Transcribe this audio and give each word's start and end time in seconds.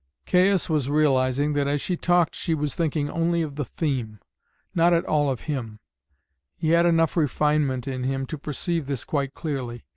Caius 0.25 0.67
was 0.67 0.89
realizing 0.89 1.53
that 1.53 1.67
as 1.67 1.79
she 1.79 1.95
talked 1.95 2.33
she 2.33 2.55
was 2.55 2.73
thinking 2.73 3.07
only 3.07 3.43
of 3.43 3.55
the 3.55 3.65
theme, 3.65 4.19
not 4.73 4.93
at 4.93 5.05
all 5.05 5.29
of 5.29 5.41
him; 5.41 5.79
he 6.57 6.69
had 6.71 6.87
enough 6.87 7.15
refinement 7.15 7.87
in 7.87 8.01
him 8.01 8.25
to 8.25 8.37
perceive 8.39 8.87
this 8.87 9.03
quite 9.03 9.35
clearly. 9.35 9.85